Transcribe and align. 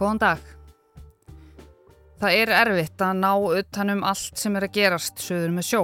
Góðan 0.00 0.16
dag. 0.16 0.44
Það 2.22 2.34
er 2.38 2.50
erfitt 2.56 3.02
að 3.04 3.18
ná 3.18 3.32
utanum 3.36 3.98
allt 4.08 4.38
sem 4.40 4.54
er 4.56 4.64
að 4.64 4.78
gerast 4.78 5.20
söður 5.20 5.52
með 5.52 5.66
sjó. 5.68 5.80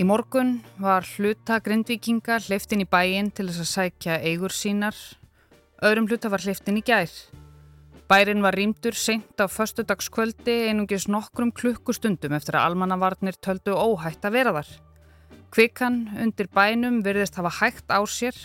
Í 0.00 0.06
morgun 0.08 0.54
var 0.80 1.04
hluta 1.10 1.58
grindvikinga 1.60 2.38
hliftin 2.46 2.86
í 2.86 2.88
bæin 2.88 3.28
til 3.36 3.50
þess 3.50 3.66
að 3.66 3.68
sækja 3.74 4.16
eigur 4.24 4.56
sínar. 4.56 4.96
Öðrum 5.84 6.08
hluta 6.08 6.32
var 6.32 6.40
hliftin 6.40 6.80
í 6.80 6.84
gær. 6.88 7.12
Bærin 8.08 8.40
var 8.40 8.56
rýmdur 8.56 8.96
seint 8.96 9.44
á 9.44 9.44
föstudagskvöldi 9.44 10.56
einungis 10.70 11.04
nokkrum 11.12 11.52
klukkustundum 11.52 12.32
eftir 12.40 12.56
að 12.56 12.70
almannavarnir 12.70 13.36
töldu 13.44 13.76
óhætt 13.76 14.24
að 14.24 14.40
vera 14.40 14.56
þar. 14.56 14.74
Kvikan 15.52 16.02
undir 16.16 16.48
bænum 16.48 17.02
virðist 17.04 17.36
hafa 17.36 17.58
hægt 17.60 17.92
á 17.92 18.00
sér. 18.08 18.36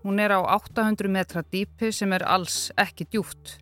Hún 0.00 0.16
er 0.16 0.32
á 0.32 0.40
800 0.40 1.12
metra 1.12 1.44
dýpi 1.44 1.92
sem 1.92 2.12
er 2.16 2.24
alls 2.24 2.70
ekki 2.80 3.04
djúft. 3.12 3.58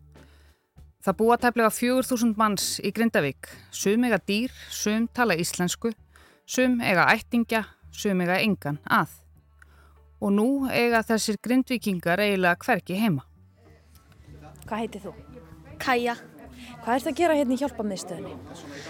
Það 1.07 1.15
búa 1.21 1.35
tæplega 1.39 1.69
4000 1.71 2.33
manns 2.35 2.63
í 2.83 2.89
Grindavík. 2.91 3.47
Sum 3.71 4.01
eiga 4.03 4.17
dýr, 4.27 4.51
sum 4.75 5.05
tala 5.15 5.37
íslensku, 5.39 5.93
sum 6.43 6.81
eiga 6.83 7.05
ættingja, 7.13 7.61
sum 7.95 8.19
eiga 8.25 8.41
engan 8.43 8.75
að. 8.91 9.13
Og 10.19 10.33
nú 10.35 10.47
eiga 10.67 10.99
þessir 11.07 11.37
grindvikingar 11.39 12.19
eiginlega 12.25 12.59
hverki 12.59 12.97
heima. 12.99 13.23
Hvað 14.65 14.81
heitir 14.81 15.05
þú? 15.05 15.13
Kaja. 15.79 16.17
Hvað 16.81 16.91
ert 16.97 17.07
að 17.13 17.17
gera 17.21 17.39
hérna 17.39 17.55
í 17.55 17.61
hjálpamiðstöðinni? 17.63 18.35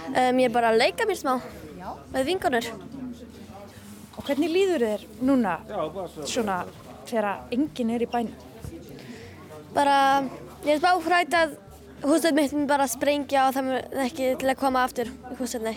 Um, 0.08 0.42
ég 0.42 0.50
er 0.50 0.56
bara 0.58 0.74
að 0.74 0.82
leika 0.82 1.06
mér 1.06 1.22
smá 1.22 1.36
Já. 1.78 1.94
með 2.16 2.28
vingunur. 2.32 2.72
Og 4.18 4.26
hvernig 4.26 4.56
líður 4.56 4.88
þér 4.88 5.06
núna 5.22 5.54
svona 6.26 6.58
þegar 7.06 7.46
enginn 7.54 7.94
er 7.94 8.10
í 8.10 8.10
bænum? 8.10 8.34
Bara, 9.78 10.26
ég 10.66 10.80
er 10.80 10.82
bara 10.82 11.06
hrætt 11.06 11.40
að 11.44 11.58
húsið 12.04 12.36
mitt 12.38 12.54
mun 12.54 12.68
bara 12.70 12.88
sprengja 12.90 13.48
og 13.48 13.56
það 13.56 13.68
mun 13.68 14.02
ekki 14.04 14.34
til 14.40 14.50
að 14.52 14.60
koma 14.60 14.84
aftur 14.86 15.10
í 15.10 15.38
húsið 15.40 15.70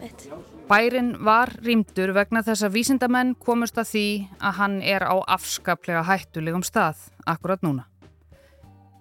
mitt. 0.00 0.24
Bærin 0.66 1.12
var 1.22 1.52
rýmdur 1.62 2.14
vegna 2.16 2.42
þess 2.46 2.66
að 2.66 2.74
vísindamenn 2.78 3.34
komust 3.38 3.76
að 3.78 3.90
því 3.92 4.06
að 4.40 4.56
hann 4.60 4.80
er 4.82 5.04
á 5.06 5.14
afskaplega 5.36 6.02
hættulegum 6.08 6.64
stað 6.66 7.04
akkurat 7.26 7.62
núna. 7.62 7.86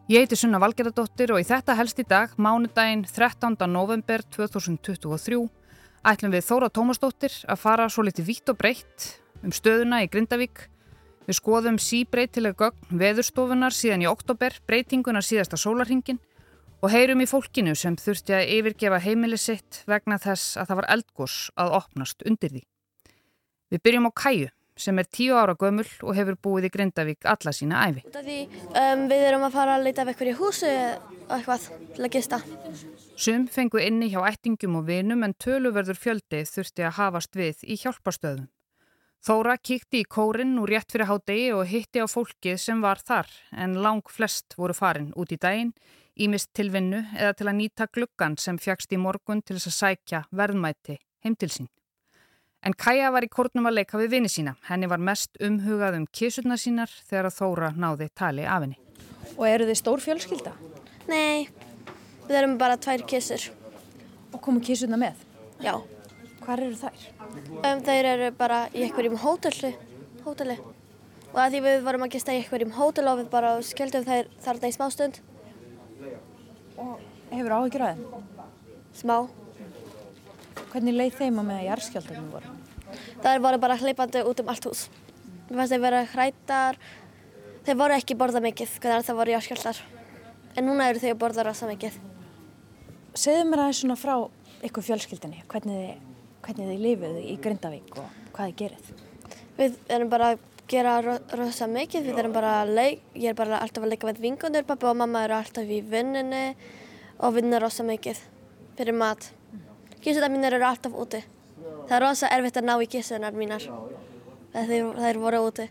Ég 0.06 0.22
heiti 0.22 0.38
Sunna 0.38 0.60
Valgerðardóttir 0.62 1.32
og 1.34 1.42
í 1.42 1.48
þetta 1.48 1.74
helst 1.80 1.98
í 1.98 2.06
dag, 2.06 2.36
mánudaginn 2.38 3.08
13. 3.10 3.56
november 3.66 4.22
2023, 4.36 5.40
ætlum 6.06 6.36
við 6.36 6.46
Þóra 6.46 6.70
Tómasdóttir 6.70 7.40
að 7.50 7.62
fara 7.64 7.88
svo 7.90 8.06
litið 8.06 8.30
vítt 8.30 8.52
og 8.54 8.60
breytt 8.60 9.08
um 9.42 9.56
stöðuna 9.56 10.04
í 10.06 10.12
Grindavík. 10.14 10.68
Við 11.26 11.40
skoðum 11.40 11.80
síbreytileg 11.82 12.54
gögn 12.60 13.02
veðurstofunar 13.02 13.74
síðan 13.74 14.06
í 14.06 14.12
oktober, 14.12 14.54
breytingunar 14.70 15.26
síðasta 15.26 15.58
sólarhingin 15.58 16.22
og 16.86 16.92
heyrum 16.94 17.24
í 17.24 17.26
fólkinu 17.26 17.74
sem 17.74 17.96
þurfti 17.98 18.36
að 18.38 18.52
yfirgefa 18.60 19.00
heimili 19.02 19.40
sitt 19.42 19.80
vegna 19.90 20.20
þess 20.22 20.60
að 20.62 20.68
það 20.70 20.80
var 20.80 20.88
eldgós 20.94 21.38
að 21.58 21.72
opnast 21.80 22.22
undir 22.30 22.52
því. 22.54 22.62
Við 23.74 23.82
byrjum 23.88 24.06
á 24.06 24.12
Kæju 24.22 24.52
sem 24.78 25.00
er 25.02 25.08
tíu 25.10 25.34
ára 25.40 25.56
gömul 25.58 25.88
og 26.04 26.18
hefur 26.18 26.38
búið 26.46 26.68
í 26.68 26.72
Grindavík 26.76 27.26
alla 27.32 27.54
sína 27.56 27.88
æfi. 27.88 28.04
Því 28.14 28.38
um, 28.76 29.06
við 29.10 29.26
erum 29.32 29.48
að 29.48 29.56
fara 29.56 29.80
að 29.80 29.88
leita 29.88 30.06
af 30.06 30.22
í 30.22 30.36
húsu 30.38 30.70
og 30.70 31.34
eitthvað 31.40 31.68
til 31.96 32.06
að 32.06 32.12
gista. 32.20 32.42
Sum 33.16 33.48
fengu 33.50 33.82
inni 33.82 34.12
hjá 34.14 34.20
ættingum 34.28 34.78
og 34.82 34.86
vinum 34.92 35.26
en 35.26 35.34
töluverður 35.42 35.98
fjöldi 35.98 36.44
þurfti 36.52 36.86
að 36.86 36.98
hafast 37.00 37.40
við 37.40 37.66
í 37.66 37.80
hjálparstöðum. 37.82 38.50
Þóra 39.26 39.56
kíkti 39.58 40.04
í 40.04 40.06
kórin 40.06 40.60
úr 40.62 40.70
rétt 40.76 40.92
fyrir 40.94 41.10
hádegi 41.10 41.50
og 41.58 41.66
hitti 41.66 42.04
á 42.04 42.06
fólkið 42.06 42.60
sem 42.62 42.84
var 42.84 43.00
þar 43.02 43.32
en 43.58 43.80
lang 43.82 44.06
flest 44.06 44.54
voru 44.54 44.76
farin 44.78 45.16
út 45.18 45.34
í 45.34 45.40
daginn, 45.42 45.72
ímist 46.16 46.52
til 46.56 46.70
vinnu 46.74 47.02
eða 47.16 47.34
til 47.38 47.48
að 47.50 47.58
nýta 47.60 47.88
gluggan 47.92 48.38
sem 48.40 48.58
fjagst 48.62 48.94
í 48.96 49.00
morgun 49.02 49.42
til 49.44 49.58
þess 49.58 49.72
að 49.72 49.80
sækja 49.80 50.22
verðmæti 50.32 51.00
heim 51.26 51.36
til 51.36 51.50
sín. 51.52 51.70
En 52.66 52.74
Kaja 52.74 53.12
var 53.14 53.26
í 53.26 53.30
kórnum 53.30 53.68
að 53.70 53.78
leika 53.78 54.00
við 54.00 54.16
vini 54.16 54.30
sína. 54.32 54.56
Henni 54.66 54.88
var 54.90 54.98
mest 54.98 55.38
umhugað 55.44 56.00
um 56.00 56.08
kísurna 56.10 56.58
sínar 56.58 56.90
þegar 57.06 57.30
Þóra 57.34 57.70
náði 57.78 58.08
tali 58.18 58.48
af 58.48 58.64
henni. 58.66 58.80
Og 59.36 59.46
eru 59.50 59.68
þið 59.70 59.78
stór 59.78 60.02
fjölskylda? 60.02 60.54
Nei, 61.06 61.46
við 62.26 62.40
erum 62.40 62.56
bara 62.58 62.80
tvær 62.82 63.04
kissur. 63.06 63.52
Og 64.34 64.42
komu 64.42 64.64
kísuna 64.66 64.98
með? 64.98 65.22
Já. 65.62 65.76
Hvar 66.42 66.62
eru 66.62 66.78
þær? 66.80 67.06
Um, 67.62 67.86
þeir 67.86 68.10
eru 68.16 68.32
bara 68.40 68.66
í 68.74 68.88
einhverjum 68.88 69.20
hóteli. 69.22 69.76
hóteli. 70.26 70.58
Og 71.36 71.40
að 71.44 71.54
því 71.54 71.64
við 71.68 71.80
vorum 71.86 72.08
að 72.08 72.14
gista 72.16 72.34
í 72.34 72.42
einhverjum 72.42 72.74
hótel 72.80 73.08
og 73.12 73.22
við 73.22 73.32
bara 73.34 73.56
skildum 73.66 74.06
þeir 74.10 74.30
þarna 74.42 74.74
í 74.74 74.76
smá 74.76 74.90
stund. 74.94 75.22
Og 76.82 77.00
hefur 77.32 77.56
áhyggjur 77.58 77.86
að 77.86 77.96
þeim? 77.96 78.46
Smá. 78.96 79.16
Hvernig 80.72 80.96
leið 80.96 81.18
þeim 81.20 81.42
að 81.42 81.50
með 81.50 81.60
að 81.60 81.68
jarðskjáltanum 81.70 82.30
voru? 82.34 82.54
Það 83.24 83.42
voru 83.46 83.60
bara 83.64 83.78
hleypandi 83.80 84.24
út 84.28 84.42
um 84.44 84.52
allt 84.52 84.68
hús. 84.70 84.86
Mér 85.50 85.60
fannst 85.60 85.76
þeir 85.76 85.84
vera 85.86 86.02
hrættar. 86.14 86.80
Þeir 87.66 87.80
voru 87.80 87.96
ekki 87.96 88.18
borða 88.20 88.42
mikið, 88.44 88.76
hvernig 88.84 89.08
það 89.08 89.20
voru 89.22 89.36
jarðskjáltar. 89.36 89.82
En 90.56 90.68
núna 90.70 90.90
eru 90.90 91.02
þeir 91.04 91.18
borða 91.20 91.46
rosa 91.48 91.70
mikið. 91.70 91.98
Segðu 93.16 93.48
mér 93.50 93.66
aðeins 93.66 93.82
svona 93.84 93.98
frá 94.00 94.16
ykkur 94.66 94.86
fjölskyldinni. 94.90 95.44
Hvernig 95.52 95.80
þið, 95.80 96.12
hvernig 96.46 96.72
þið 96.72 96.84
lifuðu 96.86 97.24
í 97.24 97.38
Grindavík 97.44 97.98
og 98.02 98.20
hvað 98.36 98.52
þið 98.52 98.58
gerið? 98.62 98.92
Við 99.56 99.80
erum 99.96 100.12
bara 100.12 100.36
gera 100.70 100.96
ro 101.04 101.16
rosa 101.38 101.68
mikið. 101.70 102.10
Við 102.10 102.20
erum 102.24 102.36
bara 102.36 102.60
að 102.64 102.74
leik, 102.80 103.06
ég 103.14 103.32
er 103.32 103.38
bara 103.38 103.62
alltaf 103.62 103.86
að 103.86 103.94
leika 103.94 104.10
með 104.10 104.22
vingundur. 104.24 104.66
Pappa 104.68 104.90
og 104.92 105.00
mamma 105.02 105.24
eru 105.26 105.38
alltaf 105.38 105.70
í 105.70 105.82
vinninni 105.86 106.46
og 107.20 107.36
vinna 107.38 107.62
rosa 107.62 107.86
mikið 107.86 108.22
fyrir 108.78 108.98
mat. 108.98 109.30
Kísunar 110.04 110.32
mínar 110.34 110.58
eru 110.58 110.68
alltaf 110.68 110.94
úti. 110.94 111.24
Það 111.86 111.96
er 111.98 112.04
rosa 112.04 112.30
erfitt 112.34 112.60
að 112.60 112.68
ná 112.70 112.76
í 112.82 112.90
kísunar 112.90 113.38
mínar. 113.38 113.66
Þeir, 114.56 114.92
þeir 114.98 115.22
voru 115.22 115.42
úti. 115.48 115.70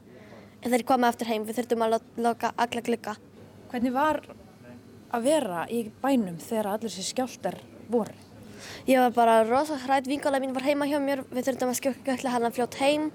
En 0.63 0.73
þeir 0.73 0.87
koma 0.89 1.11
eftir 1.13 1.29
heim. 1.31 1.45
Við 1.47 1.61
þurftum 1.61 1.85
að 1.87 1.99
loka 2.25 2.53
alla 2.57 2.85
glugga. 2.85 3.17
Hvernig 3.73 3.95
var 3.95 4.21
að 5.15 5.27
vera 5.27 5.65
í 5.71 5.85
bænum 6.03 6.39
þegar 6.43 6.71
allir 6.75 6.93
þessi 6.93 7.13
skjáltar 7.13 7.59
voru? 7.91 8.15
Ég 8.89 9.01
var 9.01 9.13
bara 9.17 9.43
rosa 9.47 9.77
hrætt. 9.83 10.09
Vingulega 10.09 10.43
mín 10.43 10.55
var 10.57 10.65
heima 10.67 10.89
hjá 10.89 10.99
mér. 11.03 11.25
Við 11.31 11.51
þurftum 11.51 11.73
að 11.73 11.81
skjökla 11.81 12.35
hann 12.35 12.49
að 12.49 12.57
fljótt 12.59 12.79
heim. 12.81 13.11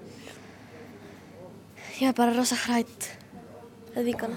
Ég 2.00 2.08
var 2.08 2.14
bara 2.16 2.32
rosa 2.32 2.56
hrætt. 2.56 3.10
Það 3.92 4.06
vinguna. 4.08 4.36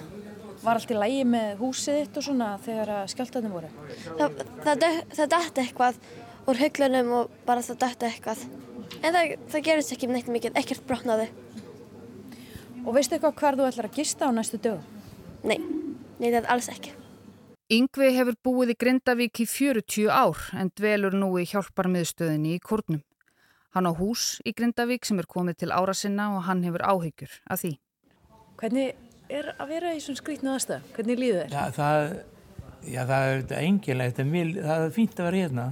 Var 0.64 0.80
allt 0.80 0.90
í 0.92 0.96
lægi 0.98 1.22
með 1.32 1.62
húsið 1.62 2.00
þitt 2.02 2.18
og 2.20 2.26
svona 2.26 2.48
þegar 2.64 2.90
skjáltarnir 3.12 3.54
voru? 3.54 3.70
Það, 4.18 4.42
það, 4.66 4.84
það 5.16 5.30
dætti 5.32 5.64
eitthvað 5.64 6.02
úr 6.52 6.60
hauglunum 6.60 7.14
og 7.22 7.38
bara 7.48 7.64
það 7.64 7.80
dætti 7.86 8.10
eitthvað. 8.10 8.42
En 9.00 9.16
það, 9.16 9.32
það 9.54 9.64
gerist 9.70 9.96
ekki 9.96 10.10
neitt 10.12 10.32
mikið, 10.36 10.60
ekkert 10.60 10.84
brotnaði. 10.90 11.30
Og 12.84 12.92
veistu 12.98 13.16
eitthvað 13.16 13.40
hvar 13.40 13.60
þú 13.62 13.70
ætlar 13.70 13.88
að 13.88 14.02
gista 14.02 14.28
á 14.28 14.36
næstu 14.36 14.60
dögum? 14.60 14.84
Nei, 15.48 15.58
nei 16.20 16.28
það 16.28 16.42
er 16.42 16.52
alls 16.58 16.70
ekki. 16.74 16.92
Yngvi 17.72 18.12
hefur 18.18 18.40
búið 18.44 18.76
í 18.76 18.80
Grindavík 18.84 19.40
í 19.40 19.48
40 19.48 20.12
ár 20.12 20.50
en 20.60 20.76
dvelur 20.76 21.16
nú 21.16 21.32
í 21.40 21.48
hjálparmiðstöðinni 21.48 22.58
í 22.58 22.64
Kórnum. 22.64 23.00
Hann 23.74 23.90
á 23.90 23.94
hús 23.98 24.38
í 24.46 24.54
Grindavík 24.54 25.08
sem 25.08 25.18
er 25.18 25.26
komið 25.30 25.64
til 25.64 25.72
ára 25.74 25.96
sinna 25.98 26.30
og 26.36 26.44
hann 26.46 26.62
hefur 26.66 26.84
áhyggjur 26.86 27.40
af 27.50 27.64
því. 27.64 27.72
Hvernig 28.62 28.92
er 29.34 29.48
að 29.58 29.72
vera 29.72 29.94
í 29.98 30.02
svona 30.04 30.20
skrítnu 30.20 30.52
aðstöð? 30.54 30.84
Hvernig 30.94 31.22
líður 31.22 31.40
þér? 31.40 31.56
Já, 31.56 31.64
það, 31.78 32.04
já, 32.86 33.00
það 33.10 33.30
er 33.32 33.56
engilegt, 33.64 34.20
það 34.20 34.76
er 34.76 34.94
fínt 34.94 35.18
að 35.18 35.30
vera 35.30 35.42
hérna. 35.42 35.66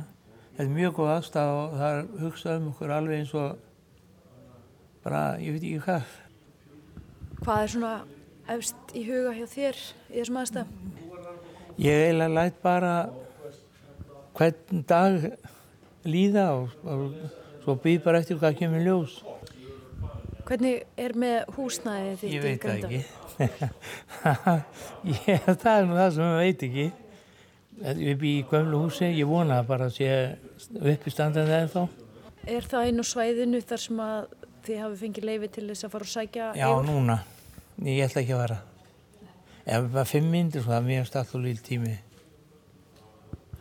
Þetta 0.55 0.65
er 0.65 0.71
mjög 0.79 0.95
góð 0.97 1.11
aðstæð 1.15 1.51
og 1.57 1.75
það 1.77 1.97
er 1.97 2.09
hugsað 2.23 2.57
um 2.57 2.71
okkur 2.71 2.93
alveg 2.95 3.21
eins 3.21 3.35
og 3.37 3.61
bara, 5.05 5.21
ég 5.41 5.55
veit 5.55 5.67
ekki 5.67 5.83
hvað. 5.85 6.15
Hvað 7.41 7.61
er 7.61 7.71
svona 7.75 7.91
efst 8.55 8.95
í 8.97 9.03
huga 9.05 9.35
hjá 9.37 9.45
þér 9.53 9.83
í 10.09 10.15
þessum 10.17 10.41
aðstæð? 10.41 10.73
Ég 11.81 12.07
eiginlega 12.07 12.33
læt 12.33 12.57
bara 12.65 12.95
hvern 14.37 14.83
dag 14.89 15.29
líða 16.09 16.47
og, 16.57 16.75
og 16.81 17.15
svo 17.63 17.77
býð 17.81 18.03
bara 18.05 18.21
eftir 18.21 18.39
hvað 18.41 18.57
kemur 18.59 18.83
ljós. 18.85 19.19
Hvernig 20.47 20.83
er 20.99 21.13
með 21.15 21.53
húsnæðið 21.55 22.17
þitt? 22.21 22.33
Ég 22.33 22.43
veit 22.43 22.65
það 22.65 22.75
ekki. 22.81 23.01
ég, 25.29 25.45
það 25.47 25.71
er 25.77 25.87
nú 25.87 25.97
það 25.99 26.11
sem 26.17 26.27
ég 26.27 26.41
veit 26.41 26.65
ekki. 26.67 26.87
Við 27.81 28.17
býðum 28.21 28.27
í 28.27 28.49
gömlu 28.51 28.81
húsi, 28.83 29.07
ég 29.15 29.29
vona 29.29 29.61
bara 29.65 29.87
að 29.89 29.95
sé 29.95 30.09
uppi 30.75 31.13
standandi 31.13 31.55
eða 31.55 31.71
þá. 31.71 31.83
Er 32.51 32.67
það 32.67 32.89
einu 32.89 33.05
svæðinu 33.05 33.61
þar 33.69 33.83
sem 33.85 34.01
að 34.03 34.19
þið 34.65 34.81
hafi 34.83 34.99
fengið 35.01 35.27
leifi 35.29 35.49
til 35.55 35.65
þess 35.69 35.87
að 35.87 35.95
fara 35.95 36.07
og 36.07 36.11
sækja 36.11 36.51
Já, 36.57 36.67
yfir? 36.67 36.87
núna. 36.89 37.17
Ég 37.87 38.05
ætla 38.05 38.21
ekki 38.21 38.35
að 38.35 38.43
vera. 38.43 38.59
Ef 39.61 39.91
bara 39.93 40.07
fimm 40.09 40.31
myndir, 40.33 40.65
það 40.65 40.79
er 40.79 40.87
mjög 40.89 41.37
líl 41.45 41.59
tími. 41.65 41.99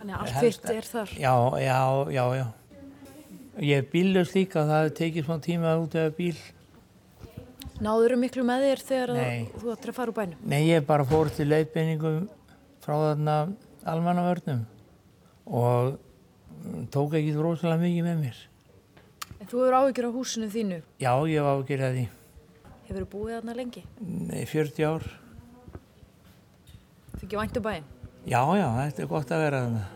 Þannig 0.00 0.16
að 0.16 0.20
allt 0.24 0.38
þitt 0.40 0.70
er 0.72 0.86
þar? 0.88 1.10
Já, 1.20 1.34
já, 1.60 1.78
já, 2.08 2.24
já. 2.40 2.46
Ég 3.60 3.76
er 3.76 3.88
bílust 3.92 4.32
líka, 4.32 4.62
það 4.64 4.86
tekið 4.96 5.26
smá 5.26 5.36
tíma 5.44 5.74
út 5.82 5.92
af 6.00 6.14
bíl. 6.16 6.36
Náður 7.84 8.14
þú 8.14 8.20
miklu 8.22 8.44
með 8.48 8.62
þér 8.64 8.82
þegar 8.88 9.10
þú 9.60 9.72
ættir 9.74 9.92
að 9.92 9.96
fara 9.98 10.12
úr 10.12 10.16
bænum? 10.16 10.38
Nei, 10.48 10.62
ég 10.70 10.86
bara 10.88 11.04
fór 11.08 11.28
til 11.36 11.44
leiðbeiningum 11.50 12.22
frá 12.80 12.94
þarna 12.94 13.34
almannavörnum 13.92 14.62
og 15.44 15.92
mm, 15.92 16.88
tók 16.92 17.18
ekki 17.20 17.36
rosalega 17.36 17.84
mikið 17.84 18.08
með 18.08 18.24
mér. 18.24 18.40
En 19.36 19.52
þú 19.52 19.62
hefur 19.62 19.78
áhyggjur 19.82 20.08
á 20.08 20.16
húsinu 20.16 20.50
þínu. 20.56 20.80
Já, 21.04 21.12
ég 21.28 21.44
var 21.44 21.60
ágjörð 21.60 21.88
að 21.90 21.96
því. 22.00 22.08
Hefur 22.88 23.00
þú 23.04 23.12
búið 23.12 23.36
þarna 23.36 23.60
lengi? 23.60 23.86
Nei, 24.00 24.42
40 24.48 24.88
ár. 24.88 25.08
Fikk 27.20 27.36
ég 27.36 27.40
væntu 27.44 27.68
bæinn? 27.68 27.88
Já, 28.24 28.40
já, 28.56 28.68
þetta 28.86 29.04
er 29.04 29.16
gott 29.16 29.36
að 29.36 29.48
vera 29.50 29.64
þarna. 29.68 29.88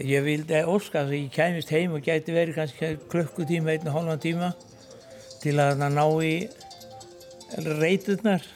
Ég 0.00 0.22
vildi 0.24 0.62
óska 0.64 1.02
að 1.02 1.10
ég 1.18 1.32
kæmist 1.34 1.70
heim 1.74 1.92
og 1.92 2.06
gæti 2.06 2.32
verið 2.32 2.56
kannski 2.56 2.94
klukkutíma, 3.12 3.74
einn 3.74 3.88
og 3.90 3.98
hálfan 3.98 4.22
tíma 4.22 4.48
til 5.42 5.58
að 5.60 5.82
ná 5.92 6.06
í 6.24 6.32
reyturnar 7.80 8.46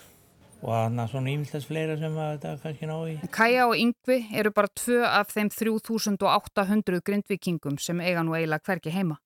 og 0.64 0.73
þannig 0.73 1.12
svona 1.12 1.32
ímyndast 1.35 1.69
fleira 1.69 1.99
sem 2.00 2.17
að 2.17 2.31
þetta 2.32 2.55
kannski 2.62 2.88
ná 2.88 2.94
í. 3.11 3.19
Kaja 3.35 3.69
og 3.69 3.76
Yngvi 3.76 4.19
eru 4.41 4.55
bara 4.56 4.73
tvö 4.73 5.02
af 5.05 5.35
þeim 5.35 5.52
3800 5.52 7.05
grindvikingum 7.05 7.76
sem 7.76 8.00
eiga 8.00 8.25
nú 8.25 8.38
eiginlega 8.38 8.64
hverki 8.64 8.94
heima. 8.96 9.20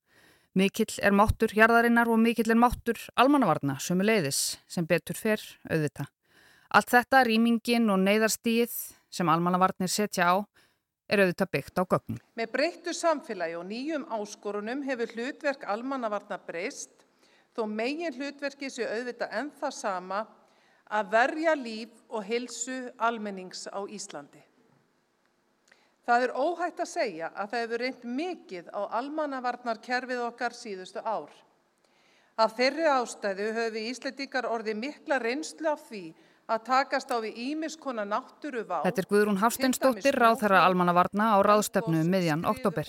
Mikill 0.59 0.99
er 1.05 1.15
máttur 1.15 1.55
hjarðarinnar 1.55 2.11
og 2.11 2.19
mikill 2.19 2.51
er 2.51 2.59
máttur 2.59 2.99
almannavarna 3.15 3.79
sem 3.79 4.01
er 4.03 4.11
leiðis 4.11 4.43
sem 4.67 4.87
betur 4.91 5.15
fer 5.15 5.39
auðvita. 5.71 6.09
Allt 6.75 6.91
þetta, 6.91 7.23
rýmingin 7.31 7.87
og 7.95 8.03
neyðarstíð 8.03 8.75
sem 9.07 9.31
almannavarnir 9.31 9.93
setja 9.93 10.35
á 10.35 10.37
er 11.09 11.23
auðvita 11.25 11.47
byggt 11.49 11.81
á 11.81 11.85
gögnum. 11.89 12.21
Með 12.37 12.51
breyttu 12.53 12.95
samfélagi 12.95 13.57
og 13.59 13.67
nýjum 13.69 14.05
áskorunum 14.13 14.85
hefur 14.87 15.15
hlutverk 15.17 15.65
almannavarna 15.65 16.39
breyst 16.47 17.07
þó 17.57 17.65
megin 17.67 18.15
hlutverki 18.15 18.71
séu 18.71 18.87
auðvita 18.87 19.31
enn 19.41 19.51
það 19.61 19.75
sama 19.75 20.21
að 20.89 21.11
verja 21.13 21.57
líf 21.57 21.97
og 22.09 22.25
hilsu 22.29 22.79
almennings 22.97 23.67
á 23.69 23.81
Íslandi. 23.89 24.41
Það 26.09 26.25
er 26.25 26.37
óhætt 26.41 26.79
að 26.81 26.89
segja 26.89 27.29
að 27.35 27.51
það 27.51 27.63
hefur 27.63 27.83
reynd 27.85 28.05
mikið 28.21 28.71
á 28.73 28.81
almannavarnarkerfið 29.01 30.23
okkar 30.25 30.57
síðustu 30.57 31.03
ár. 31.05 31.29
Af 32.39 32.55
þeirri 32.57 32.87
ástæðu 32.89 33.51
höfum 33.57 33.75
við 33.75 33.91
Íslandíkar 33.91 34.49
orðið 34.49 34.81
mikla 34.81 35.19
reynslu 35.21 35.69
af 35.69 35.83
því 35.89 36.05
að 36.49 36.65
takast 36.65 37.13
á 37.13 37.17
við 37.21 37.37
ímiskona 37.53 38.07
náttúru 38.09 38.65
vá. 38.65 38.81
Þetta 38.87 39.03
er 39.05 39.11
Guðrún 39.11 39.43
Hafsteinsdóttir, 39.43 40.17
ráðherra 40.17 40.65
almannavarna 40.65 41.35
á 41.37 41.39
ráðstefnu 41.45 42.03
miðjan 42.09 42.47
oktober. 42.49 42.89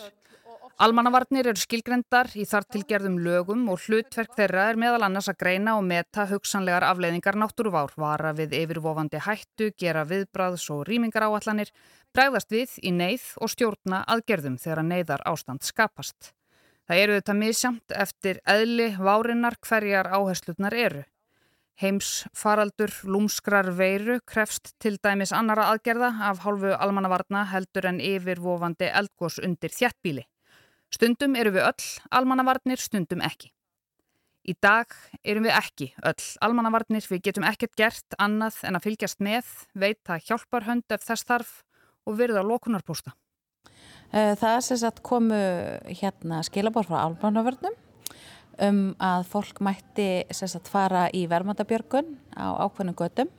Almannavarnir 0.80 1.50
eru 1.52 1.60
skilgrendar 1.60 2.30
í 2.40 2.46
þartilgerðum 2.48 3.18
lögum 3.20 3.66
og 3.68 3.82
hlutverk 3.84 4.32
þeirra 4.38 4.70
er 4.72 4.78
meðal 4.80 5.02
annars 5.10 5.28
að 5.28 5.42
greina 5.42 5.74
og 5.76 5.84
meta 5.84 6.24
hugsanlegar 6.30 6.86
afleiðingar 6.88 7.36
náttúruvár, 7.36 7.92
vara 8.00 8.32
við 8.38 8.56
yfirvofandi 8.62 9.20
hættu, 9.26 9.74
gera 9.76 10.06
viðbráðs 10.08 10.70
og 10.72 10.86
rýmingar 10.88 11.28
áallanir, 11.28 11.74
bregðast 12.16 12.56
við 12.56 12.80
í 12.80 12.96
neyð 12.96 13.28
og 13.44 13.52
stjórna 13.52 14.06
aðgerðum 14.08 14.56
þegar 14.56 14.86
neyðar 14.88 15.26
ástand 15.28 15.68
skapast. 15.68 16.32
Það 16.88 17.04
eru 17.04 17.20
þetta 17.20 17.40
misjamt 17.44 18.00
eftir 18.08 18.40
eðli 18.48 18.94
várinnar 18.96 19.60
hverjar 19.60 20.08
áherslutnar 20.16 20.80
eru. 20.80 21.04
Heims 21.80 22.26
faraldur 22.36 22.92
lúmskrar 23.08 23.70
veiru 23.72 24.18
krefst 24.28 24.74
til 24.84 24.98
dæmis 25.00 25.32
annara 25.32 25.70
aðgerða 25.72 26.10
af 26.28 26.42
hálfu 26.44 26.74
almannavarna 26.76 27.46
heldur 27.54 27.88
en 27.88 28.02
yfirvofandi 28.04 28.90
eldgós 29.00 29.40
undir 29.40 29.72
þjættbíli. 29.72 30.26
Stundum 30.92 31.38
eru 31.40 31.54
við 31.56 31.70
öll 31.70 31.88
almannavarnir, 32.20 32.84
stundum 32.84 33.24
ekki. 33.24 33.54
Í 34.44 34.58
dag 34.60 34.92
erum 35.24 35.48
við 35.48 35.56
ekki 35.56 35.90
öll 36.04 36.28
almannavarnir, 36.44 37.08
við 37.08 37.24
getum 37.30 37.48
ekkert 37.48 37.78
gert 37.80 38.20
annað 38.20 38.60
en 38.68 38.76
að 38.76 38.90
fylgjast 38.90 39.24
með, 39.24 39.48
veita 39.72 40.20
hjálparhönd 40.20 40.92
ef 40.92 41.08
þess 41.08 41.32
þarf 41.32 41.58
og 42.04 42.20
verða 42.20 42.44
lókunarpósta. 42.44 43.16
Eh, 44.12 44.36
það 44.36 44.56
er 44.58 44.82
sagt 44.84 45.04
komu 45.06 45.40
hérna 45.88 46.44
skilabór 46.44 46.90
frá 46.90 47.06
almannavörnum 47.06 47.86
um 48.66 48.80
að 49.00 49.28
fólk 49.32 49.62
mætti 49.64 50.10
sagt 50.36 50.72
fara 50.72 51.08
í 51.16 51.26
verðmandabjörgun 51.32 52.16
á 52.36 52.48
ákveðnum 52.66 52.98
gödum 53.00 53.32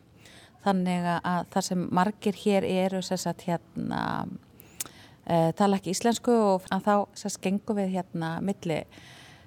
þannig 0.64 1.06
að 1.14 1.48
það 1.54 1.66
sem 1.66 1.86
margir 1.94 2.38
hér 2.42 2.66
eru 2.68 3.00
sagt 3.04 3.46
hérna 3.46 4.02
uh, 4.26 5.50
tala 5.56 5.78
ekki 5.78 5.94
íslensku 5.94 6.34
og 6.34 6.66
þá 6.68 7.06
sérst 7.16 7.40
gengum 7.44 7.78
við 7.80 7.94
hérna 7.96 8.34
milli, 8.44 8.82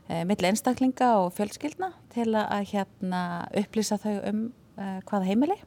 uh, 0.10 0.24
milli 0.30 0.50
einstaklinga 0.50 1.14
og 1.22 1.34
fjölskyldna 1.38 1.94
til 2.14 2.32
að 2.40 2.74
hérna 2.74 3.22
upplýsa 3.64 4.00
þau 4.02 4.16
um 4.32 4.48
uh, 4.78 5.00
hvaða 5.10 5.30
heimili. 5.30 5.60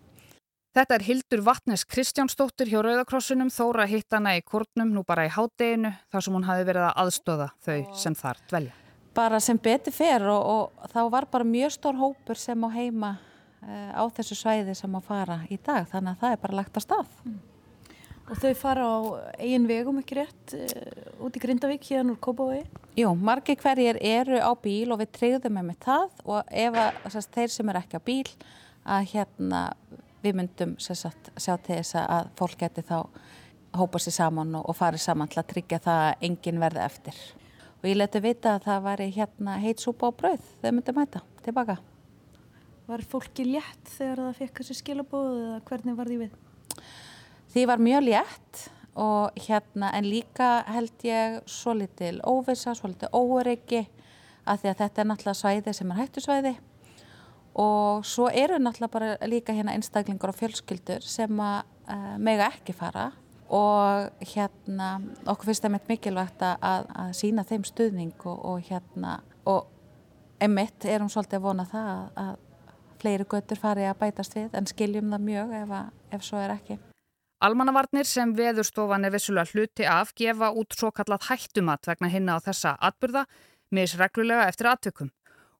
Þetta 0.76 0.99
er 0.99 1.05
Hildur 1.06 1.41
Vatnes 1.41 1.87
Kristjánsdóttir 1.88 2.69
hjá 2.69 2.82
Rauðakrossunum, 2.85 3.49
Þóra 3.49 3.87
hittana 3.88 4.35
í 4.37 4.43
Kornum, 4.44 4.91
nú 4.93 5.06
bara 5.09 5.25
í 5.25 5.32
hádeginu, 5.32 5.94
þar 6.12 6.26
sem 6.26 6.37
hún 6.37 6.44
hafi 6.44 6.67
verið 6.69 6.91
að 6.91 6.99
aðstöða 7.06 7.52
þau 7.64 7.79
sem 7.97 8.19
þar 8.19 8.43
dvelja. 8.50 8.86
Bara 9.17 9.41
sem 9.41 9.59
betur 9.59 9.95
fer 9.97 10.27
og, 10.29 10.43
og 10.45 10.91
þá 10.93 11.01
var 11.13 11.27
bara 11.33 11.47
mjög 11.49 11.73
stór 11.79 11.97
hópur 11.97 12.39
sem 12.39 12.67
á 12.67 12.71
heima 12.75 13.17
á 13.67 14.05
þessu 14.15 14.37
svæði 14.39 14.75
sem 14.77 14.95
á 14.95 15.01
fara 15.03 15.41
í 15.51 15.59
dag, 15.59 15.87
þannig 15.91 16.15
að 16.15 16.23
það 16.23 16.35
er 16.35 16.43
bara 16.43 16.59
lagt 16.61 16.79
á 16.79 16.81
stað. 16.85 17.13
Mm. 17.25 17.39
Og 18.27 18.39
þau 18.43 18.53
fara 18.59 18.83
á 18.87 18.97
eigin 19.39 19.69
vegum 19.71 20.01
ekki 20.01 20.19
rétt 20.19 20.55
uh, 20.59 21.23
út 21.23 21.37
í 21.39 21.43
Grindavík 21.43 21.85
hérna 21.93 22.15
úr 22.15 22.21
Kópavói? 22.23 22.65
Jú, 22.99 23.13
margir 23.15 23.59
hverjir 23.61 24.01
eru 24.03 24.41
á 24.43 24.51
bíl 24.59 24.91
og 24.91 24.99
við 25.03 25.13
treyðum 25.15 25.55
með 25.55 25.69
með 25.71 25.79
það 25.87 26.25
og 26.27 26.51
ef 26.51 26.81
að 26.83 26.99
sérst, 27.15 27.33
þeir 27.37 27.55
sem 27.55 27.71
er 27.71 27.81
ekki 27.83 28.01
á 28.03 28.07
bíl 28.11 28.35
að 28.83 29.09
hérna 29.12 29.62
við 30.25 30.39
myndum 30.41 30.75
sérst, 30.83 31.31
sjá 31.39 31.55
til 31.55 31.79
þess 31.79 32.01
að 32.03 32.33
fólk 32.39 32.59
geti 32.65 32.83
þá 32.87 32.99
hópa 33.79 34.03
sér 34.03 34.19
saman 34.19 34.59
og, 34.59 34.67
og 34.73 34.79
farið 34.79 35.05
saman 35.07 35.31
til 35.31 35.43
að 35.43 35.51
tryggja 35.53 35.83
það 35.87 36.03
að 36.09 36.27
enginn 36.27 36.62
verði 36.62 36.83
eftir. 36.83 37.23
Og 37.87 37.93
ég 37.93 38.00
leti 38.00 38.19
vita 38.19 38.56
að 38.56 38.65
það 38.65 38.81
væri 38.83 39.05
hérna 39.15 39.53
heit 39.62 39.79
súpa 39.79 40.09
og 40.09 40.17
brauð 40.19 40.47
þau 40.59 40.71
myndum 40.75 40.97
hætta 40.99 41.21
tilbaka. 41.44 41.77
Var 42.88 43.05
fólki 43.06 43.44
létt 43.47 43.93
þegar 43.93 44.23
það 44.25 44.41
fekk 44.41 44.59
þessi 44.59 44.75
skilabóð 44.81 45.29
eða 45.37 45.61
hvernig 45.69 45.94
var 45.94 46.11
því 46.11 46.17
við? 46.25 46.33
Því 47.55 47.65
var 47.71 47.85
mjög 47.87 48.03
létt 48.09 48.65
og 49.06 49.38
hérna 49.47 49.93
en 49.94 50.09
líka 50.11 50.49
held 50.67 51.06
ég 51.06 51.37
svo 51.47 51.77
litil 51.79 52.17
óvisa, 52.27 52.75
svo 52.75 52.91
litil 52.91 53.12
óöryggi 53.15 53.85
að 54.50 54.65
því 54.65 54.73
að 54.73 54.83
þetta 54.83 55.05
er 55.05 55.09
náttúrulega 55.12 55.41
svæði 55.44 55.77
sem 55.79 55.94
er 55.94 56.00
hættusvæði 56.00 56.55
og 57.62 58.03
svo 58.03 58.27
eru 58.35 58.59
náttúrulega 58.59 58.97
bara 58.99 59.31
líka 59.31 59.55
hérna 59.55 59.78
einstaklingar 59.78 60.35
og 60.35 60.40
fjölskyldur 60.43 61.07
sem 61.07 61.38
að 61.38 61.62
uh, 61.87 62.19
mega 62.19 62.50
ekki 62.50 62.75
fara 62.75 63.12
og 63.53 64.25
hérna 64.33 64.88
okkur 65.26 65.50
finnst 65.50 65.65
það 65.65 65.75
meitt 65.76 65.88
mikilvægt 65.91 66.43
að, 66.43 66.88
að 66.91 67.12
sína 67.21 67.45
þeim 67.47 67.65
stuðning 67.67 68.26
og, 68.26 68.38
og 68.50 68.67
hérna 68.67 69.21
og 69.47 69.69
emitt 70.43 70.85
erum 70.85 71.11
svolítið 71.12 71.38
að 71.38 71.47
vona 71.47 71.67
það 71.71 71.93
að, 71.93 72.11
að 72.25 72.35
fleiri 73.00 73.29
göttur 73.31 73.61
fari 73.61 73.87
að 73.87 73.99
bætast 74.03 74.37
við 74.37 74.57
en 74.59 74.69
skiljum 74.69 75.12
það 75.15 75.26
mjög 75.29 75.57
ef, 75.61 75.75
að, 75.79 75.91
ef 76.17 76.26
svo 76.26 76.43
er 76.43 76.55
ekki. 76.57 76.79
Almannavarnir 77.47 78.09
sem 78.09 78.33
veðurstofan 78.37 79.05
er 79.05 79.12
vissulega 79.12 79.53
hluti 79.53 79.85
af 79.87 80.15
gefa 80.17 80.49
út 80.57 80.73
svo 80.73 80.91
kallat 80.97 81.29
hættumat 81.29 81.87
vegna 81.87 82.09
hinna 82.09 82.38
á 82.41 82.45
þessa 82.45 82.75
atbyrða 82.81 83.26
misreglulega 83.76 84.47
eftir 84.49 84.71
aðtökum 84.73 85.12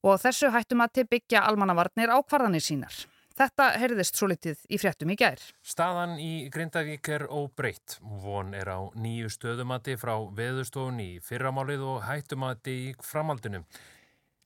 og 0.07 0.23
þessu 0.23 0.51
hættumati 0.55 1.05
byggja 1.05 1.45
almannavarnir 1.49 2.13
á 2.13 2.19
kvarðanir 2.23 2.65
sínar. 2.65 2.95
Þetta 3.37 3.67
heyrðist 3.77 4.17
svo 4.17 4.31
litið 4.31 4.63
í 4.73 4.79
fréttum 4.81 5.11
í 5.13 5.17
gær. 5.21 5.43
Staðan 5.61 6.15
í 6.17 6.47
Grindavík 6.53 7.11
er 7.13 7.27
óbreytt. 7.29 7.99
Von 8.01 8.55
er 8.57 8.71
á 8.73 8.81
nýju 8.97 9.29
stöðumati 9.35 9.99
frá 10.01 10.15
veðurstofun 10.39 11.03
í 11.05 11.11
fyrramálið 11.21 11.85
og 11.85 12.01
hættumati 12.07 12.77
í 12.87 12.89
framaldinu. 13.05 13.61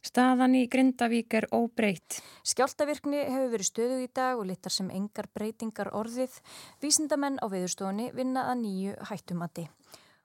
Staðan 0.03 0.59
í 0.59 0.65
Grindavík 0.73 1.39
er 1.39 1.47
óbreytt. 1.55 2.19
Skjáltavirkni 2.43 3.23
hefur 3.29 3.55
verið 3.55 3.71
stöðu 3.71 4.03
í 4.03 4.11
dag 4.11 4.43
og 4.43 4.51
litar 4.51 4.75
sem 4.75 4.91
engar 4.91 5.31
breytingar 5.39 5.95
orðið. 5.95 6.41
Vísindamenn 6.83 7.39
á 7.39 7.47
veðurstofunni 7.47 8.11
vinna 8.17 8.49
að 8.51 8.63
nýju 8.65 8.99
hættumati. 9.07 9.69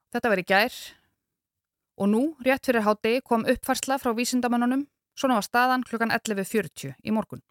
Þetta 0.10 0.32
verið 0.34 0.54
gær 0.56 0.84
og 2.02 2.10
nú, 2.10 2.28
rétt 2.42 2.66
fyrir 2.66 2.88
háti, 2.88 3.20
kom 3.22 3.46
uppfarsla 3.46 4.02
frá 4.02 4.16
vísindamennunum. 4.18 4.88
Svona 5.14 5.38
var 5.38 5.46
staðan 5.46 5.86
klukkan 5.86 6.16
11.40 6.18 6.98
í 7.06 7.14
morgun. 7.14 7.46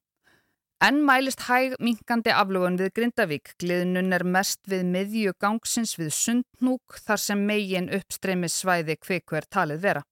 En 0.84 0.98
mælist 1.00 1.46
hæg 1.46 1.78
minkandi 1.80 2.32
aflugun 2.34 2.74
við 2.76 2.90
Grindavík. 2.98 3.54
Gliðnun 3.62 4.12
er 4.12 4.24
mest 4.28 4.66
við 4.68 4.82
miðju 4.84 5.32
gangsins 5.40 5.94
við 5.96 6.10
sundnúk 6.12 6.98
þar 7.06 7.20
sem 7.22 7.44
megin 7.48 7.86
uppstreymis 7.94 8.58
svæði 8.60 8.98
kviku 9.00 9.38
er 9.38 9.46
talið 9.48 9.78
vera. 9.80 10.02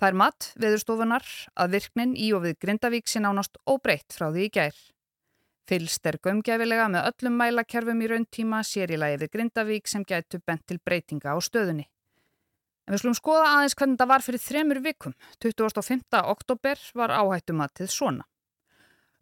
Það 0.00 0.08
er 0.08 0.16
mat 0.18 0.48
veðurstofunar 0.64 1.28
að 1.54 1.76
virknin 1.76 2.16
í 2.18 2.32
og 2.34 2.42
við 2.48 2.56
Grindavík 2.64 3.06
sé 3.06 3.22
nánast 3.22 3.60
óbreytt 3.70 4.16
frá 4.16 4.26
því 4.32 4.46
í 4.48 4.52
gær. 4.56 4.80
Fylst 5.70 6.10
er 6.10 6.18
gömgefilega 6.24 6.88
með 6.96 7.06
öllum 7.12 7.38
mælakerfum 7.38 8.02
í 8.02 8.08
rauntíma 8.10 8.64
sér 8.66 8.90
í 8.90 8.98
lagi 8.98 9.20
við 9.20 9.32
Grindavík 9.36 9.86
sem 9.92 10.06
gætu 10.08 10.40
bent 10.42 10.64
til 10.66 10.80
breytinga 10.82 11.36
á 11.36 11.38
stöðunni. 11.38 11.86
En 12.88 12.96
við 12.96 13.04
slumum 13.04 13.20
skoða 13.20 13.52
aðeins 13.52 13.78
hvernig 13.78 14.02
það 14.02 14.10
var 14.16 14.26
fyrir 14.26 14.42
þremur 14.48 14.82
vikum. 14.82 15.14
25. 15.46 16.02
oktober 16.24 16.84
var 16.98 17.14
áhættumatið 17.20 17.94
svona. 17.94 18.26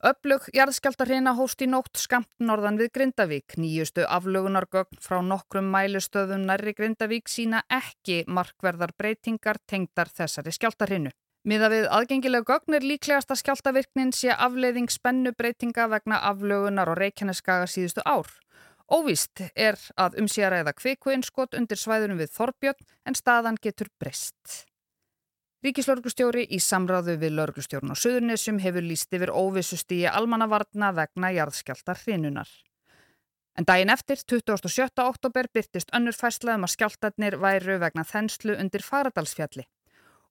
Öflug 0.05 0.45
jarðskjáltarhina 0.53 1.33
hóst 1.39 1.63
í 1.65 1.67
nótt 1.73 1.97
skamt 1.97 2.29
norðan 2.45 2.77
við 2.77 2.91
Grindavík. 2.93 3.55
Nýjustu 3.57 4.05
aflugunargögn 4.05 5.01
frá 5.01 5.23
nokkrum 5.25 5.71
mælustöðum 5.73 6.45
nærri 6.45 6.75
Grindavík 6.77 7.33
sína 7.33 7.63
ekki 7.73 8.19
markverðar 8.29 8.93
breytingar 8.99 9.57
tengdar 9.65 10.13
þessari 10.13 10.53
skjáltarhinu. 10.53 11.15
Miða 11.49 11.73
við 11.73 11.89
aðgengilega 11.89 12.45
gögn 12.45 12.77
er 12.77 12.85
líklegast 12.85 13.33
að 13.33 13.41
skjáltavirknin 13.41 14.13
sé 14.13 14.37
afleiðing 14.37 14.93
spennu 14.93 15.33
breytinga 15.33 15.89
vegna 15.89 16.21
aflugunar 16.29 16.93
og 16.93 17.01
reykjaneskaga 17.01 17.65
síðustu 17.71 18.05
ár. 18.05 18.29
Óvist 18.93 19.47
er 19.57 19.81
að 19.97 20.21
umsýra 20.21 20.61
eða 20.61 20.77
kveikuinskot 20.77 21.57
undir 21.57 21.81
svæðunum 21.81 22.21
við 22.21 22.37
Þorbjörn 22.37 22.91
en 23.09 23.17
staðan 23.17 23.57
getur 23.63 23.89
breyst. 23.97 24.67
Ríkislörglustjóri 25.65 26.43
í 26.53 26.59
samráðu 26.61 27.15
við 27.17 27.33
lörglustjórn 27.39 27.89
á 27.89 27.97
Suðurnesum 27.97 28.59
hefur 28.61 28.85
líst 28.85 29.15
yfir 29.17 29.33
óvissusti 29.33 30.03
í 30.03 30.11
almannavarna 30.11 30.91
vegna 30.93 31.31
jarðskjáltar 31.33 32.03
hrinunar. 32.03 32.51
En 33.57 33.65
daginn 33.65 33.89
eftir, 33.89 34.21
27. 34.21 35.01
oktober, 35.01 35.49
byrtist 35.49 35.95
önnur 35.97 36.13
fæslað 36.13 36.59
um 36.59 36.69
að 36.69 36.75
skjáltarnir 36.75 37.39
væru 37.41 37.79
vegna 37.81 38.05
þenslu 38.05 38.59
undir 38.61 38.85
Faradalsfjalli 38.85 39.65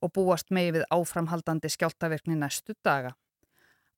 og 0.05 0.13
búast 0.13 0.53
megi 0.53 0.75
við 0.77 0.85
áframhaldandi 0.93 1.73
skjáltavirkni 1.73 2.37
næstu 2.37 2.77
daga. 2.85 3.15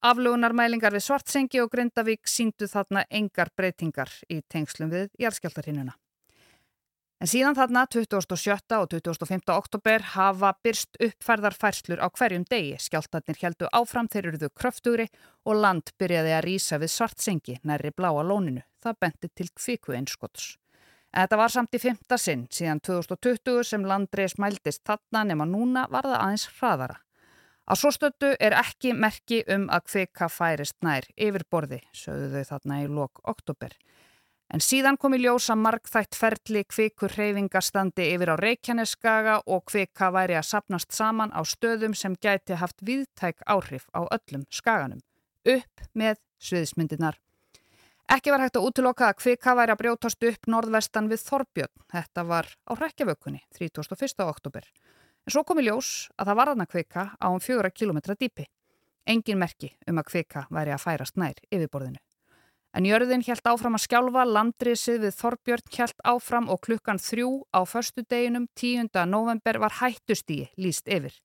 Aflugunarmælingar 0.08 0.96
við 0.96 1.10
Svartsengi 1.10 1.60
og 1.60 1.74
Grindavík 1.74 2.30
síndu 2.30 2.72
þarna 2.72 3.04
engar 3.12 3.52
breytingar 3.58 4.14
í 4.32 4.40
tengslum 4.48 4.94
við 4.94 5.10
jarðskjáltarhinuna. 5.20 5.98
En 7.18 7.26
síðan 7.26 7.56
þarna 7.58 7.82
27. 7.90 8.76
og 8.78 8.92
25. 8.94 9.40
oktober 9.50 10.04
hafa 10.14 10.52
byrst 10.62 11.00
uppfærðar 11.02 11.56
færslur 11.58 11.98
á 11.98 12.06
hverjum 12.14 12.44
degi. 12.46 12.76
Skjáltarnir 12.78 13.40
heldu 13.42 13.70
áfram 13.74 14.06
þeir 14.06 14.28
eruðu 14.30 14.52
kröftugri 14.54 15.08
og 15.50 15.58
land 15.58 15.90
byrjaði 15.98 16.36
að 16.38 16.46
rýsa 16.46 16.78
við 16.78 16.94
svartsengi 16.94 17.58
nærri 17.66 17.90
bláa 17.90 18.22
lóninu. 18.22 18.62
Það 18.86 19.00
benti 19.02 19.32
til 19.34 19.50
kviku 19.50 19.98
einskots. 19.98 20.60
En 21.10 21.26
þetta 21.26 21.42
var 21.42 21.56
samt 21.56 21.74
í 21.74 21.82
fymta 21.82 22.22
sinn 22.22 22.46
síðan 22.54 22.84
2020 22.86 23.66
sem 23.66 23.90
landreis 23.90 24.38
mældist 24.38 24.86
þarna 24.86 25.26
nema 25.32 25.50
núna 25.50 25.88
var 25.90 26.06
það 26.06 26.22
aðeins 26.22 26.48
hraðara. 26.60 27.02
Að 27.68 27.82
svo 27.82 27.92
stöttu 27.92 28.30
er 28.40 28.54
ekki 28.62 28.94
merki 28.94 29.42
um 29.52 29.66
að 29.74 29.90
kvika 29.90 30.30
færist 30.30 30.78
nær 30.86 31.10
yfir 31.18 31.50
borði, 31.50 31.82
sögðu 31.98 32.30
þau 32.38 32.52
þarna 32.54 32.84
í 32.84 32.88
lok 32.88 33.26
oktober. 33.26 33.74
En 34.48 34.64
síðan 34.64 34.96
kom 34.96 35.12
í 35.18 35.20
ljósa 35.20 35.58
markþætt 35.60 36.16
ferli 36.16 36.62
kvikur 36.64 37.12
hreyfingastandi 37.18 38.06
yfir 38.14 38.32
á 38.32 38.36
Reykjaneskaga 38.40 39.42
og 39.44 39.66
kvika 39.68 40.08
væri 40.16 40.38
að 40.40 40.48
sapnast 40.48 40.96
saman 40.96 41.34
á 41.36 41.44
stöðum 41.44 41.96
sem 41.98 42.16
gæti 42.16 42.56
haft 42.56 42.80
viðtæk 42.80 43.44
áhrif 43.44 43.90
á 43.92 44.08
öllum 44.08 44.48
skaganum. 44.48 45.04
Upp 45.44 45.84
með 45.92 46.22
sviðismyndinar. 46.40 47.20
Ekki 48.08 48.32
var 48.32 48.46
hægt 48.46 48.56
að 48.56 48.70
útloka 48.70 49.10
að 49.10 49.20
kvika 49.20 49.52
væri 49.60 49.74
að 49.76 49.82
brjótast 49.82 50.24
upp 50.30 50.48
norðvestan 50.48 51.10
við 51.12 51.26
Þorbjörn. 51.28 51.74
Þetta 51.92 52.24
var 52.24 52.48
á 52.48 52.72
Reykjavökunni 52.80 53.44
31. 53.52 54.24
oktober. 54.24 54.64
En 55.28 55.36
svo 55.36 55.44
kom 55.44 55.60
í 55.60 55.68
ljós 55.68 56.08
að 56.16 56.32
það 56.32 56.40
var 56.40 56.52
aðna 56.54 56.72
kvika 56.72 57.10
á 57.20 57.28
um 57.28 57.44
fjóra 57.44 57.68
kilometra 57.68 58.16
dýpi. 58.16 58.48
Engin 59.04 59.44
merki 59.44 59.74
um 59.92 60.00
að 60.00 60.08
kvika 60.14 60.48
væri 60.48 60.72
að 60.72 60.86
færast 60.88 61.20
nær 61.20 61.36
yfirborðinu. 61.52 62.00
En 62.78 62.86
jörðin 62.86 63.24
helt 63.26 63.48
áfram 63.50 63.74
að 63.74 63.88
skjálfa, 63.88 64.24
landrisið 64.30 65.00
við 65.08 65.16
Þorbjörn 65.18 65.72
helt 65.80 66.04
áfram 66.06 66.50
og 66.54 66.60
klukkan 66.62 67.00
þrjú 67.02 67.30
á 67.50 67.66
förstu 67.66 68.04
deginum 68.06 68.46
10. 68.54 68.92
november 69.10 69.58
var 69.64 69.74
hættustíi 69.80 70.52
líst 70.62 70.86
yfir. 70.86 71.16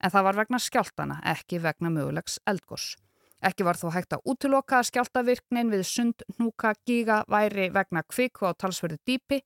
En 0.00 0.14
það 0.14 0.24
var 0.24 0.38
vegna 0.38 0.60
skjáltana, 0.62 1.18
ekki 1.34 1.60
vegna 1.60 1.90
mögulegs 1.92 2.38
eldgós. 2.48 2.94
Ekki 3.44 3.66
var 3.68 3.76
þó 3.76 3.90
hægt 3.92 4.16
að 4.16 4.24
útloka 4.32 4.78
að 4.78 4.88
skjáltavirknin 4.88 5.74
við 5.74 5.84
sund, 5.84 6.24
núka, 6.40 6.72
gíga 6.88 7.20
væri 7.28 7.68
vegna 7.76 8.00
kviku 8.08 8.48
á 8.48 8.56
talsverðu 8.56 8.96
dýpi 9.04 9.42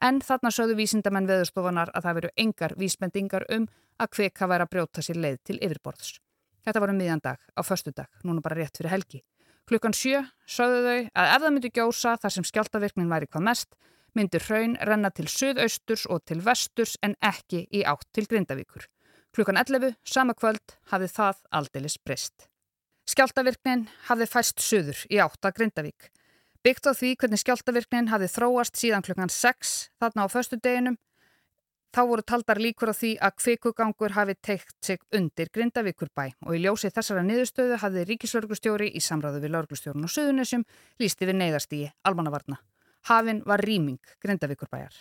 en 0.00 0.22
þarna 0.24 0.54
sögðu 0.56 0.78
vísindamenn 0.80 1.28
veðurstofanar 1.28 1.92
að 1.92 2.08
það 2.08 2.18
veru 2.22 2.32
engar 2.46 2.78
vísbendingar 2.80 3.44
um 3.52 3.68
að 4.00 4.14
kvika 4.16 4.48
væri 4.48 4.64
að 4.64 4.72
brjóta 4.72 5.04
sér 5.04 5.20
leið 5.20 5.38
til 5.44 5.60
yfirborðs. 5.60 6.16
Þetta 6.64 6.80
var 6.80 6.96
um 6.96 7.00
miðjan 7.04 7.24
dag 7.28 7.44
á 7.44 7.60
förstu 7.60 7.92
dag, 7.92 8.08
núna 8.24 8.40
bara 8.40 8.56
rétt 8.56 8.80
fyrir 8.80 8.96
helgi. 8.96 9.20
Klukkan 9.64 9.94
sjö 9.96 10.20
sögðu 10.44 10.80
þau 10.84 10.96
að 11.16 11.30
ef 11.34 11.42
það 11.42 11.52
myndi 11.54 11.70
gjósa 11.72 12.16
þar 12.20 12.32
sem 12.34 12.46
skjáltavirknin 12.48 13.12
væri 13.12 13.28
hvað 13.30 13.46
mest, 13.46 13.70
myndi 14.12 14.40
hraun 14.44 14.74
renna 14.88 15.10
til 15.10 15.24
söðausturs 15.30 16.04
og 16.12 16.20
til 16.28 16.42
vesturs 16.44 16.98
en 17.02 17.16
ekki 17.24 17.64
í 17.72 17.84
átt 17.88 18.04
til 18.12 18.26
Grindavíkur. 18.28 18.84
Klukkan 19.34 19.58
11, 19.58 19.96
sama 20.06 20.34
kvöld, 20.36 20.76
hafði 20.92 21.08
það 21.16 21.40
aldeilis 21.58 21.96
breyst. 21.98 22.46
Skjáltavirknin 23.08 23.88
hafði 24.10 24.28
fæst 24.30 24.60
söður 24.62 25.00
í 25.10 25.18
átt 25.24 25.48
að 25.48 25.56
Grindavík. 25.58 26.10
Byggt 26.64 26.86
á 26.88 26.92
því 26.96 27.16
hvernig 27.20 27.40
skjáltavirknin 27.42 28.12
hafði 28.12 28.30
þróast 28.36 28.78
síðan 28.80 29.04
klukkan 29.04 29.32
6 29.32 29.74
þarna 30.00 30.24
á 30.24 30.32
föstu 30.32 30.60
deginum 30.60 31.00
Þá 31.94 32.00
voru 32.10 32.22
taldar 32.26 32.58
líkur 32.58 32.90
á 32.90 32.94
því 32.98 33.08
að 33.22 33.34
kvikugangur 33.38 34.14
hafi 34.16 34.34
teikt 34.42 34.74
sig 34.82 34.98
undir 35.14 35.46
Grindavíkurbæ 35.54 36.24
og 36.42 36.56
í 36.56 36.62
ljósi 36.64 36.90
þessara 36.90 37.22
niðurstöðu 37.22 37.76
hafði 37.78 38.02
ríkislörglustjóri 38.08 38.88
í 38.98 39.02
samráðu 39.04 39.44
við 39.44 39.52
lörglustjórun 39.54 40.08
og 40.08 40.10
Suðunessum 40.10 40.64
lísti 40.98 41.28
við 41.28 41.38
neyðastígi 41.38 41.92
almannavarna. 42.10 42.58
Hafinn 43.06 43.44
var 43.46 43.62
rýming 43.62 44.02
Grindavíkurbæjar. 44.24 44.96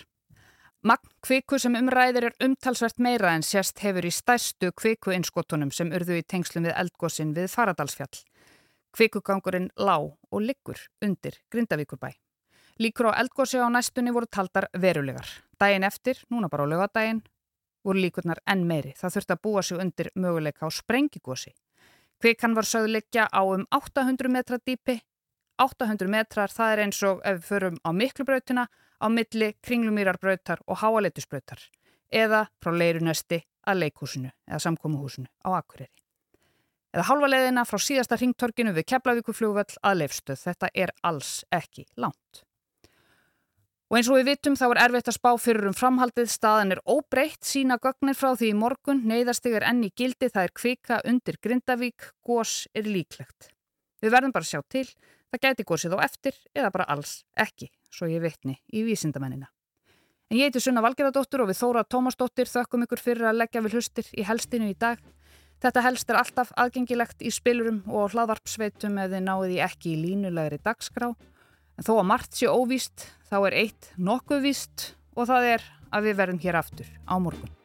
Magn 0.86 1.10
kviku 1.26 1.58
sem 1.58 1.80
umræðir 1.80 2.28
er 2.30 2.38
umtalsvert 2.46 3.02
meira 3.02 3.34
en 3.34 3.42
sérst 3.48 3.82
hefur 3.82 4.06
í 4.06 4.14
stærstu 4.14 4.70
kvikuinskotunum 4.78 5.74
sem 5.74 5.90
urðu 5.98 6.20
í 6.22 6.28
tengslum 6.30 6.68
við 6.68 6.78
eldgósin 6.78 7.34
við 7.34 7.50
Faradalsfjall. 7.56 8.22
Kvikugangurinn 8.94 9.72
lág 9.82 10.12
og 10.30 10.46
liggur 10.46 10.78
undir 11.02 11.42
Grindavíkurbæ. 11.50 12.14
Líkur 12.80 13.14
á 13.14 13.22
eldgósi 13.22 13.62
á 13.62 13.70
næstunni 13.70 14.14
voru 14.14 14.26
taldar 14.26 14.66
verulegar. 14.74 15.28
Dæin 15.60 15.84
eftir, 15.84 16.18
núna 16.30 16.50
bara 16.50 16.66
á 16.66 16.72
lögadaginn, 16.72 17.22
voru 17.86 18.00
líkurnar 18.02 18.40
enn 18.50 18.66
meiri. 18.66 18.94
Það 18.98 19.14
þurfti 19.16 19.34
að 19.36 19.42
búa 19.46 19.62
sig 19.62 19.78
undir 19.78 20.10
möguleika 20.16 20.66
á 20.66 20.70
sprengigósi. 20.74 21.54
Kvikan 22.18 22.56
var 22.56 22.66
sögleikja 22.66 23.28
á 23.30 23.42
um 23.46 23.66
800 23.70 24.30
metra 24.30 24.58
dýpi. 24.58 25.02
800 25.62 26.10
metrar, 26.10 26.50
það 26.50 26.72
er 26.74 26.80
eins 26.80 27.04
og 27.04 27.22
ef 27.22 27.38
við 27.38 27.48
förum 27.48 27.78
á 27.86 27.90
miklubrautina, 27.94 28.68
á 28.98 29.08
milli 29.10 29.54
kringlumýrarbrautar 29.62 30.64
og 30.66 30.80
háaleitusbrautar. 30.82 31.60
Eða 32.10 32.48
frá 32.58 32.72
leirunesti 32.74 33.44
að 33.68 33.84
leikhúsinu 33.84 34.32
eða 34.48 34.60
samkómuhúsinu 34.66 35.30
á 35.46 35.50
Akureyri. 35.62 35.92
Eða 36.94 37.06
halva 37.10 37.30
leiðina 37.30 37.66
frá 37.66 37.78
síðasta 37.82 38.18
ringtorkinu 38.18 38.74
við 38.74 38.86
Keflavíkufljóðvall 38.94 39.78
að 39.82 40.00
leifstöð. 40.02 40.42
Þetta 40.42 40.70
er 40.74 40.94
alls 41.02 41.44
ekki 41.52 41.86
langt. 41.98 42.44
Og 43.94 44.00
eins 44.00 44.08
og 44.10 44.16
við 44.18 44.32
vitum 44.32 44.56
þá 44.58 44.64
er 44.72 44.80
erfitt 44.88 45.10
að 45.12 45.14
spá 45.20 45.28
fyrir 45.38 45.68
um 45.70 45.74
framhaldið, 45.78 46.32
staðan 46.34 46.74
er 46.74 46.80
óbreytt, 46.90 47.44
sína 47.46 47.76
gögnir 47.78 48.16
frá 48.18 48.32
því 48.34 48.48
í 48.50 48.56
morgun, 48.58 49.04
neyðastig 49.06 49.54
er 49.54 49.68
enn 49.70 49.84
í 49.86 49.92
gildi, 49.94 50.32
það 50.34 50.48
er 50.48 50.54
kvika 50.58 50.96
undir 51.12 51.36
Grindavík, 51.38 52.08
gós 52.26 52.64
er 52.74 52.88
líklegt. 52.90 53.52
Við 54.02 54.16
verðum 54.16 54.34
bara 54.34 54.48
að 54.48 54.50
sjá 54.50 54.64
til, 54.74 54.88
það 55.30 55.42
gæti 55.46 55.66
gósið 55.70 55.94
á 55.94 56.10
eftir 56.10 56.40
eða 56.58 56.72
bara 56.74 56.88
alls 56.90 57.12
ekki, 57.38 57.68
svo 57.94 58.10
ég 58.10 58.24
veitni 58.24 58.56
í 58.74 58.82
vísindamennina. 58.88 59.52
En 60.34 60.40
ég 60.40 60.50
heiti 60.50 60.64
Sunna 60.66 60.82
Valgerðardóttur 60.82 61.44
og 61.44 61.52
við 61.52 61.60
Þóra 61.60 61.84
Tómasdóttir 61.86 62.50
þökkum 62.50 62.88
ykkur 62.88 63.04
fyrir 63.12 63.30
að 63.30 63.44
leggja 63.44 63.62
við 63.62 63.76
hlustir 63.78 64.10
í 64.18 64.26
helstinu 64.26 64.72
í 64.72 64.74
dag. 64.74 64.98
Þetta 65.62 65.84
helst 65.86 66.10
er 66.10 66.18
alltaf 66.18 66.50
aðgengilegt 66.58 67.22
í 67.22 67.30
spilurum 67.30 67.84
og 67.86 68.10
hlaðvarpsveitum 68.16 68.98
ef 69.06 69.14
þið 69.14 69.24
náðu 69.28 69.52
því 69.52 69.62
ekki 69.68 69.94
í 69.94 70.02
línulegri 70.02 70.58
dagskrá. 70.66 71.12
En 71.78 71.88
þó 71.88 71.96
að 71.98 72.10
margt 72.12 72.38
sé 72.38 72.50
óvíst 72.52 73.08
þá 73.32 73.38
er 73.48 73.58
eitt 73.64 73.92
nokkuð 73.98 74.46
víst 74.46 74.88
og 75.18 75.30
það 75.30 75.50
er 75.56 75.68
að 75.94 76.10
við 76.10 76.20
verðum 76.22 76.42
hér 76.44 76.60
aftur 76.62 76.90
á 77.10 77.16
morgun. 77.18 77.63